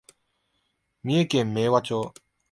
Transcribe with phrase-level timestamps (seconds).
[1.03, 2.11] 三重県明和町